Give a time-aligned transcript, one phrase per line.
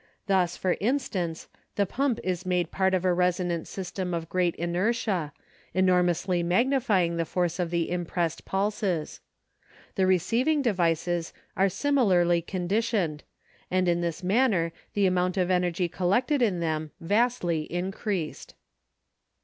[0.25, 5.31] Thus, for instance, the pump is made part of a resonant system of great inertia,
[5.75, 9.19] enormously magnifying the force of the imprest impulses.
[9.93, 13.21] The receiving devices are similarly conditioned
[13.69, 18.55] and in this man ner the amount of energy collected in them vastly increased.